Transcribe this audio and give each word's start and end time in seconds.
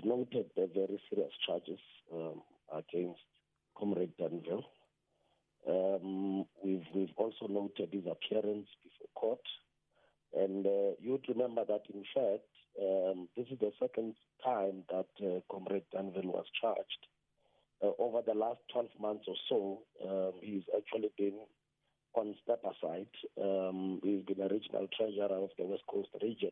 we've 0.00 0.10
noted 0.10 0.46
the 0.56 0.68
very 0.74 1.00
serious 1.08 1.32
charges 1.46 1.78
um, 2.12 2.42
against 2.72 3.20
Comrade 3.78 4.12
Danville. 4.18 4.64
Um, 5.68 6.44
we've, 6.64 6.84
we've 6.94 7.14
also 7.16 7.46
noted 7.48 7.90
his 7.92 8.04
appearance 8.06 8.68
before 8.82 9.08
court. 9.14 9.40
And 10.34 10.66
uh, 10.66 10.92
you'd 11.00 11.26
remember 11.28 11.64
that, 11.66 11.82
in 11.92 12.04
fact, 12.14 12.46
um, 12.80 13.28
this 13.36 13.46
is 13.50 13.58
the 13.58 13.72
second 13.80 14.14
time 14.44 14.84
that 14.90 15.26
uh, 15.26 15.40
Comrade 15.50 15.84
Danville 15.92 16.32
was 16.32 16.46
charged. 16.60 17.06
Uh, 17.82 17.90
over 17.98 18.20
the 18.26 18.34
last 18.34 18.60
12 18.72 18.88
months 19.00 19.24
or 19.26 19.34
so, 19.48 19.82
um, 20.08 20.32
he's 20.42 20.62
actually 20.76 21.10
been 21.18 21.38
on 22.14 22.34
step 22.42 22.62
aside. 22.64 23.08
Um, 23.40 24.00
he's 24.02 24.22
been 24.24 24.44
a 24.44 24.48
regional 24.48 24.86
treasurer 24.96 25.36
of 25.36 25.50
the 25.58 25.64
West 25.64 25.82
Coast 25.90 26.08
region, 26.22 26.50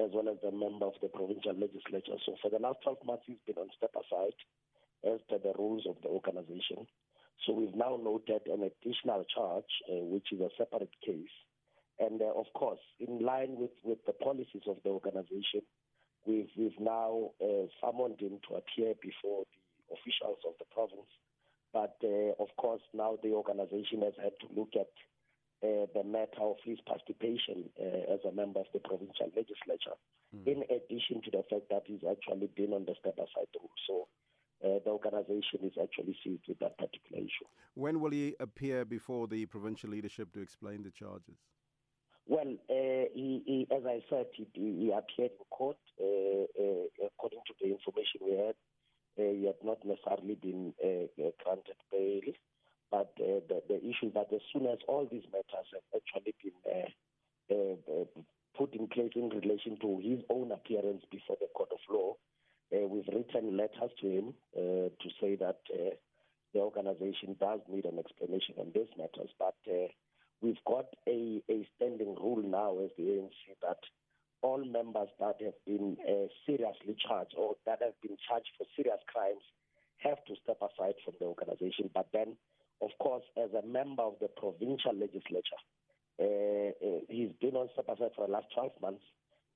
as 0.00 0.10
well 0.12 0.28
as 0.28 0.38
a 0.46 0.50
member 0.52 0.86
of 0.86 0.94
the 1.02 1.08
provincial 1.08 1.52
legislature. 1.52 2.16
So 2.24 2.36
for 2.40 2.50
the 2.50 2.58
last 2.58 2.78
12 2.82 2.98
months, 3.04 3.24
he's 3.26 3.42
been 3.46 3.58
on 3.58 3.68
step 3.76 3.92
aside 3.92 4.36
as 5.04 5.20
per 5.28 5.38
the 5.38 5.52
rules 5.58 5.84
of 5.88 5.96
the 6.02 6.08
organization. 6.08 6.86
So 7.46 7.52
we've 7.52 7.74
now 7.74 7.98
noted 8.02 8.46
an 8.46 8.62
additional 8.62 9.24
charge, 9.34 9.68
uh, 9.90 10.04
which 10.06 10.32
is 10.32 10.40
a 10.40 10.50
separate 10.56 10.94
case. 11.04 11.34
And 11.98 12.22
uh, 12.22 12.32
of 12.38 12.46
course, 12.54 12.80
in 13.00 13.20
line 13.20 13.56
with, 13.56 13.74
with 13.84 13.98
the 14.06 14.12
policies 14.12 14.62
of 14.66 14.76
the 14.84 14.90
organization, 14.90 15.62
we've, 16.26 16.48
we've 16.56 16.78
now 16.80 17.30
uh, 17.42 17.66
summoned 17.80 18.20
him 18.20 18.38
to 18.48 18.56
appear 18.56 18.94
before 19.02 19.44
the 19.50 19.94
officials 19.94 20.38
of 20.46 20.54
the 20.58 20.66
province. 20.72 21.10
But 21.72 21.96
uh, 22.04 22.32
of 22.40 22.48
course, 22.56 22.82
now 22.94 23.18
the 23.22 23.32
organization 23.32 24.02
has 24.02 24.14
had 24.22 24.32
to 24.40 24.46
look 24.54 24.70
at 24.78 24.90
uh, 25.62 25.86
the 25.94 26.02
matter 26.04 26.42
of 26.42 26.56
his 26.64 26.78
participation 26.86 27.70
uh, 27.80 28.14
as 28.14 28.20
a 28.28 28.32
member 28.32 28.60
of 28.60 28.66
the 28.72 28.80
provincial 28.80 29.30
legislature, 29.36 29.96
mm. 30.34 30.46
in 30.46 30.62
addition 30.64 31.22
to 31.22 31.30
the 31.30 31.42
fact 31.48 31.68
that 31.70 31.82
he's 31.86 32.02
actually 32.08 32.48
been 32.56 32.72
on 32.72 32.84
the 32.84 32.94
step 32.98 33.14
aside 33.14 33.46
rule. 33.54 33.70
So 33.86 34.08
uh, 34.64 34.78
the 34.84 34.90
organization 34.90 35.60
is 35.62 35.72
actually 35.80 36.16
seized 36.22 36.44
with 36.48 36.58
that 36.58 36.76
particular 36.78 37.22
issue. 37.22 37.46
When 37.74 38.00
will 38.00 38.10
he 38.10 38.34
appear 38.40 38.84
before 38.84 39.26
the 39.26 39.46
provincial 39.46 39.90
leadership 39.90 40.32
to 40.34 40.40
explain 40.40 40.82
the 40.82 40.90
charges? 40.90 41.38
Well, 42.26 42.54
uh, 42.70 43.06
he, 43.14 43.42
he, 43.46 43.66
as 43.74 43.82
I 43.86 44.00
said, 44.08 44.26
he, 44.34 44.46
he 44.54 44.92
appeared 44.92 45.32
in 45.38 45.46
court. 45.50 45.76
Uh, 46.00 46.46
uh, 46.60 47.06
according 47.06 47.40
to 47.46 47.54
the 47.60 47.70
information 47.70 48.20
we 48.24 48.32
had, 48.32 48.54
uh, 49.18 49.32
he 49.32 49.46
had 49.46 49.58
not 49.64 49.78
necessarily 49.84 50.36
been 50.36 50.72
uh, 50.82 51.06
granted 51.44 51.76
bail. 51.90 52.32
But 52.92 53.12
the, 53.16 53.42
the 53.68 53.78
issue 53.80 54.08
is 54.08 54.14
that 54.14 54.28
as 54.32 54.42
soon 54.52 54.66
as 54.66 54.78
all 54.86 55.08
these 55.10 55.24
matters 55.32 55.66
have 55.72 55.88
actually 55.96 56.34
been 56.44 56.86
put 58.56 58.74
in 58.74 58.86
place 58.86 59.12
in 59.16 59.30
relation 59.30 59.78
to 59.80 59.98
his 60.04 60.20
own 60.28 60.52
appearance 60.52 61.02
before 61.10 61.36
the 61.40 61.48
court 61.54 61.70
of 61.72 61.80
law, 61.90 62.14
uh, 62.72 62.86
we've 62.86 63.08
written 63.08 63.56
letters 63.56 63.90
to 64.00 64.06
him 64.08 64.34
uh, 64.56 64.88
to 65.00 65.08
say 65.20 65.36
that 65.36 65.60
uh, 65.72 65.90
the 66.54 66.60
organization 66.60 67.36
does 67.40 67.60
need 67.68 67.86
an 67.86 67.98
explanation 67.98 68.54
on 68.58 68.70
these 68.74 68.92
matters, 68.96 69.30
but 69.38 69.56
uh, 69.68 69.88
we've 70.42 70.62
got 70.66 70.86
a, 71.08 71.42
a 71.50 71.66
standing 71.76 72.14
rule 72.14 72.42
now 72.44 72.78
as 72.84 72.90
the 72.96 73.04
ANC 73.04 73.56
that 73.62 73.78
all 74.42 74.62
members 74.64 75.08
that 75.18 75.36
have 75.40 75.58
been 75.66 75.96
uh, 76.06 76.28
seriously 76.44 76.96
charged 77.06 77.34
or 77.38 77.54
that 77.64 77.80
have 77.80 77.98
been 78.02 78.16
charged 78.28 78.50
for 78.58 78.66
serious 78.76 79.00
crimes 79.06 79.42
have 79.98 80.22
to 80.26 80.34
step 80.42 80.58
aside 80.60 80.94
from 81.04 81.14
the 81.20 81.26
organization. 81.26 81.88
But 81.94 82.08
then, 82.12 82.36
of 82.82 82.90
course, 82.98 83.24
as 83.42 83.50
a 83.54 83.66
member 83.66 84.02
of 84.02 84.14
the 84.20 84.28
provincial 84.28 84.92
legislature, 84.94 85.62
uh, 86.20 86.70
uh, 86.84 87.00
he's 87.08 87.32
been 87.40 87.56
on 87.56 87.68
step 87.72 87.86
for 87.86 88.26
the 88.26 88.32
last 88.32 88.46
12 88.54 88.72
months 88.82 89.04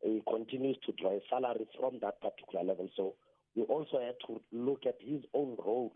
he 0.02 0.22
continues 0.28 0.76
to 0.86 0.92
draw 0.92 1.12
a 1.16 1.20
salary 1.30 1.66
from 1.78 1.98
that 2.00 2.20
particular 2.20 2.64
level. 2.64 2.88
So 2.96 3.14
we 3.54 3.62
also 3.62 4.00
had 4.00 4.16
to 4.26 4.40
look 4.52 4.86
at 4.86 4.96
his 5.00 5.22
own 5.34 5.56
role 5.58 5.92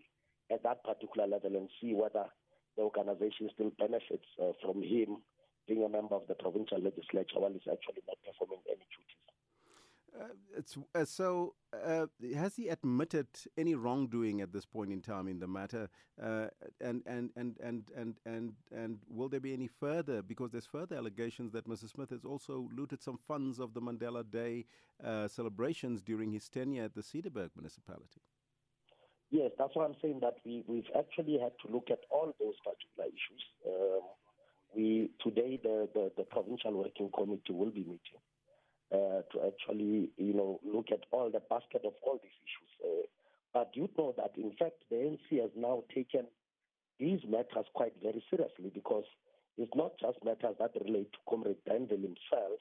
at 0.51 0.62
that 0.62 0.83
particular 0.84 1.27
level 1.28 1.56
and 1.56 1.69
see 1.81 1.95
whether 1.95 2.27
the 2.77 2.83
organization 2.83 3.51
still 3.55 3.73
benefits 3.78 4.27
uh, 4.42 4.53
from 4.62 4.83
him 4.83 5.19
being 5.69 5.85
a 5.85 5.89
member 5.89 6.14
of 6.14 6.27
the 6.29 6.35
provincial 6.35 6.80
legislature 6.80 7.39
while 7.39 7.52
he's 7.52 7.70
actually 7.70 8.02
not 8.08 8.19
performing. 8.24 8.59
Uh, 10.18 10.24
it's 10.56 10.76
uh, 10.94 11.04
so. 11.04 11.54
Uh, 11.86 12.06
has 12.36 12.56
he 12.56 12.68
admitted 12.68 13.28
any 13.56 13.76
wrongdoing 13.76 14.40
at 14.40 14.52
this 14.52 14.66
point 14.66 14.92
in 14.92 15.00
time 15.00 15.28
in 15.28 15.38
the 15.38 15.46
matter? 15.46 15.88
Uh, 16.20 16.46
and, 16.80 17.02
and 17.06 17.30
and 17.36 17.56
and 17.62 17.84
and 17.96 18.14
and 18.26 18.52
and 18.74 18.98
will 19.08 19.28
there 19.28 19.40
be 19.40 19.52
any 19.52 19.68
further? 19.68 20.20
Because 20.22 20.50
there's 20.50 20.66
further 20.66 20.96
allegations 20.96 21.52
that 21.52 21.68
Mr. 21.68 21.88
Smith 21.88 22.10
has 22.10 22.24
also 22.24 22.68
looted 22.76 23.02
some 23.02 23.18
funds 23.28 23.60
of 23.60 23.72
the 23.72 23.80
Mandela 23.80 24.28
Day 24.28 24.64
uh, 25.04 25.28
celebrations 25.28 26.02
during 26.02 26.32
his 26.32 26.48
tenure 26.48 26.84
at 26.84 26.94
the 26.94 27.02
Cederberg 27.02 27.50
municipality. 27.56 28.20
Yes, 29.30 29.52
that's 29.58 29.77
why 29.77 29.84
I'm 29.84 29.96
saying 30.02 30.20
that 30.22 30.34
we 30.44 30.64
we've 30.66 30.90
actually 30.98 31.38
had 31.38 31.52
to 31.64 31.72
look 31.72 31.88
at 31.90 32.00
all 32.10 32.34
those 32.40 32.54
particular 32.64 33.06
issues. 33.06 33.44
Um, 33.66 34.00
we 34.74 35.10
today 35.22 35.60
the, 35.62 35.88
the 35.94 36.10
the 36.16 36.24
provincial 36.24 36.72
working 36.72 37.10
committee 37.16 37.52
will 37.52 37.70
be 37.70 37.84
meeting 37.84 38.20
uh, 38.92 39.23
to 39.33 39.46
actually, 39.46 40.11
you 40.17 40.34
know, 40.34 40.61
look 40.64 40.86
at 40.90 41.01
all 41.11 41.30
the 41.30 41.42
basket 41.48 41.83
of 41.84 41.92
all 42.02 42.18
these 42.23 42.39
issues. 42.42 42.70
Uh, 42.84 43.06
but 43.52 43.70
you 43.74 43.89
know 43.98 44.14
that, 44.17 44.33
in 44.36 44.52
fact, 44.58 44.83
the 44.90 44.96
ANC 44.96 45.40
has 45.40 45.51
now 45.56 45.83
taken 45.95 46.27
these 46.98 47.20
matters 47.28 47.67
quite 47.74 47.95
very 48.02 48.23
seriously 48.30 48.70
because 48.73 49.05
it's 49.58 49.74
not 49.74 49.92
just 50.01 50.18
matters 50.24 50.56
that 50.58 50.73
relate 50.84 51.12
to 51.12 51.18
Comrade 51.28 51.62
Danville 51.67 51.98
himself, 52.02 52.61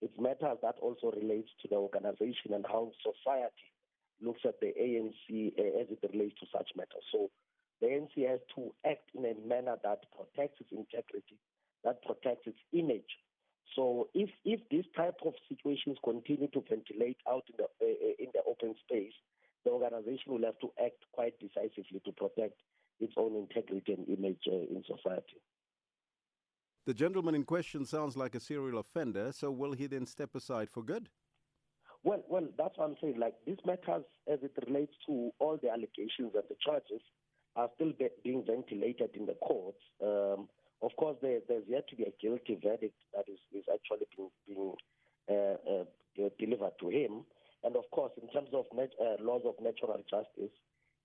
it's 0.00 0.18
matters 0.18 0.58
that 0.62 0.76
also 0.80 1.12
relates 1.14 1.50
to 1.62 1.68
the 1.68 1.76
organization 1.76 2.52
and 2.52 2.66
how 2.66 2.90
society 3.00 3.70
looks 4.20 4.40
at 4.44 4.60
the 4.60 4.72
ANC 4.78 5.52
uh, 5.58 5.80
as 5.80 5.86
it 5.90 5.98
relates 6.12 6.38
to 6.40 6.46
such 6.52 6.70
matters. 6.76 7.04
So 7.12 7.30
the 7.80 7.86
ANC 7.88 8.28
has 8.28 8.40
to 8.56 8.74
act 8.84 9.10
in 9.14 9.24
a 9.24 9.34
manner 9.46 9.76
that 9.82 10.04
protects 10.14 10.60
its 10.60 10.72
integrity, 10.72 11.38
that 11.84 12.02
protects 12.04 12.46
its 12.46 12.58
image, 12.72 13.18
so 13.74 14.08
if 14.14 14.30
if 14.44 14.60
this 14.70 14.84
type 14.96 15.18
of 15.24 15.34
situations 15.48 15.98
continue 16.04 16.48
to 16.48 16.62
ventilate 16.68 17.18
out 17.28 17.44
in 17.48 17.56
the 17.58 17.64
uh, 17.64 18.14
in 18.18 18.28
the 18.32 18.40
open 18.46 18.74
space, 18.86 19.12
the 19.64 19.70
organization 19.70 20.32
will 20.32 20.44
have 20.44 20.58
to 20.60 20.70
act 20.84 21.02
quite 21.12 21.34
decisively 21.40 22.00
to 22.04 22.12
protect 22.12 22.60
its 23.00 23.14
own 23.16 23.34
integrity 23.36 23.92
and 23.92 24.08
image 24.08 24.42
uh, 24.46 24.54
in 24.54 24.82
society. 24.86 25.40
The 26.86 26.94
gentleman 26.94 27.34
in 27.34 27.44
question 27.44 27.84
sounds 27.86 28.16
like 28.16 28.34
a 28.34 28.40
serial 28.40 28.78
offender, 28.78 29.32
so 29.32 29.50
will 29.50 29.72
he 29.72 29.86
then 29.86 30.06
step 30.06 30.34
aside 30.34 30.68
for 30.70 30.82
good? 30.82 31.08
Well, 32.02 32.22
well, 32.28 32.46
that's 32.58 32.76
what 32.76 32.90
I'm 32.90 32.96
saying. 33.00 33.18
Like 33.18 33.34
these 33.46 33.56
matters, 33.64 34.04
as 34.30 34.38
it 34.42 34.52
relates 34.66 34.92
to 35.06 35.30
all 35.38 35.58
the 35.60 35.70
allegations 35.70 36.32
and 36.34 36.44
the 36.50 36.56
charges, 36.64 37.00
are 37.56 37.70
still 37.76 37.92
be- 37.98 38.08
being 38.22 38.44
ventilated 38.46 39.10
in 39.14 39.24
the 39.24 39.34
courts. 39.34 39.80
Um, 40.02 40.48
of 40.84 40.94
course, 40.96 41.16
there, 41.22 41.40
there's 41.48 41.64
yet 41.66 41.88
to 41.88 41.96
be 41.96 42.04
a 42.04 42.14
guilty 42.20 42.58
verdict 42.62 42.94
that 43.14 43.24
is, 43.28 43.38
is 43.52 43.64
actually 43.72 44.06
being, 44.16 44.30
being 44.46 44.74
uh, 45.30 45.56
uh, 45.70 46.28
delivered 46.38 46.72
to 46.80 46.88
him. 46.88 47.24
And 47.62 47.76
of 47.76 47.84
course, 47.90 48.12
in 48.20 48.28
terms 48.28 48.50
of 48.52 48.66
nat- 48.74 48.98
uh, 49.00 49.22
laws 49.22 49.42
of 49.46 49.54
natural 49.62 50.02
justice, 50.10 50.52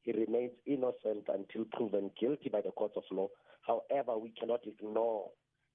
he 0.01 0.11
remains 0.11 0.51
innocent 0.65 1.27
until 1.27 1.65
proven 1.71 2.11
guilty 2.19 2.49
by 2.49 2.61
the 2.61 2.71
courts 2.71 2.95
of 2.97 3.03
law. 3.11 3.27
However, 3.61 4.17
we 4.17 4.33
cannot 4.39 4.61
ignore 4.65 5.29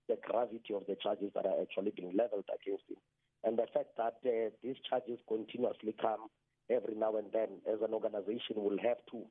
the 0.09 0.16
gravity 0.22 0.75
of 0.75 0.84
the 0.87 0.97
charges 1.03 1.31
that 1.34 1.47
are 1.47 1.60
actually 1.60 1.93
being 1.97 2.12
leveled 2.16 2.44
against 2.53 2.84
him. 2.88 2.97
And 3.44 3.59
the 3.59 3.66
fact 3.72 3.97
that 3.97 4.16
uh, 4.25 4.50
these 4.62 4.76
charges 4.88 5.19
continuously 5.28 5.94
come 6.00 6.28
every 6.70 6.94
now 6.94 7.16
and 7.16 7.28
then, 7.32 7.60
as 7.70 7.81
an 7.82 7.93
organization, 7.94 8.56
will 8.56 8.78
have 8.82 8.98
to 9.12 9.25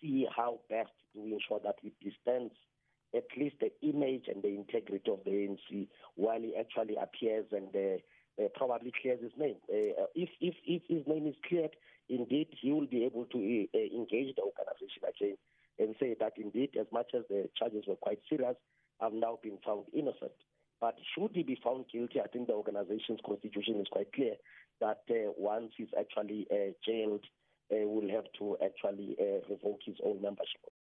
see 0.00 0.26
how 0.34 0.60
best 0.68 0.92
to 1.14 1.20
ensure 1.24 1.60
that 1.64 1.76
we 1.82 1.92
distance 2.00 2.54
at 3.14 3.26
least 3.36 3.56
the 3.60 3.70
image 3.82 4.24
and 4.28 4.42
the 4.42 4.48
integrity 4.48 5.10
of 5.10 5.20
the 5.24 5.30
ANC 5.30 5.88
while 6.14 6.40
he 6.40 6.54
actually 6.58 6.96
appears 6.96 7.46
and 7.52 7.68
uh, 7.74 8.42
uh, 8.42 8.48
probably 8.54 8.92
clears 9.02 9.20
his 9.22 9.32
name. 9.38 9.56
Uh, 9.68 10.06
if, 10.14 10.28
if, 10.40 10.54
if 10.64 10.82
his 10.88 11.06
name 11.06 11.26
is 11.26 11.34
cleared, 11.48 11.74
indeed 12.08 12.48
he 12.60 12.72
will 12.72 12.86
be 12.86 13.04
able 13.04 13.24
to 13.26 13.38
uh, 13.38 13.78
engage 13.78 14.34
the 14.36 14.42
organization 14.42 15.02
again 15.08 15.36
and 15.78 15.94
say 15.98 16.14
that 16.20 16.34
indeed, 16.36 16.70
as 16.78 16.86
much 16.92 17.10
as 17.14 17.22
the 17.28 17.48
charges 17.58 17.84
were 17.88 17.96
quite 17.96 18.20
serious, 18.28 18.56
I've 19.00 19.12
now 19.12 19.38
been 19.42 19.58
found 19.64 19.84
innocent. 19.94 20.36
But 20.80 20.96
should 21.14 21.32
he 21.34 21.42
be 21.42 21.58
found 21.62 21.86
guilty, 21.92 22.20
I 22.20 22.28
think 22.28 22.46
the 22.46 22.54
organization's 22.54 23.20
constitution 23.24 23.80
is 23.80 23.86
quite 23.90 24.12
clear 24.12 24.34
that 24.80 25.02
uh, 25.10 25.32
once 25.36 25.72
he's 25.76 25.92
actually 25.98 26.46
uh, 26.50 26.72
jailed, 26.86 27.24
uh, 27.72 27.86
will 27.86 28.08
have 28.10 28.24
to 28.38 28.56
actually 28.64 29.16
uh, 29.20 29.40
revoke 29.48 29.80
his 29.84 29.96
own 30.04 30.20
membership. 30.22 30.72